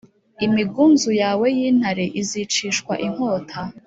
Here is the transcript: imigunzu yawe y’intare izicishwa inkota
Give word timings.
imigunzu 0.45 1.09
yawe 1.21 1.47
y’intare 1.57 2.05
izicishwa 2.21 2.93
inkota 3.05 3.59